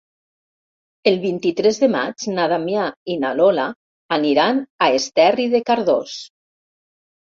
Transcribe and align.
El 1.11 1.19
vint-i-tres 1.25 1.77
de 1.83 1.91
maig 1.97 2.25
na 2.39 2.49
Damià 2.55 2.87
i 3.13 3.19
na 3.27 3.37
Lola 3.43 3.69
aniran 4.21 4.67
a 4.89 4.93
Esterri 5.01 5.51
de 5.57 5.67
Cardós. 5.73 6.23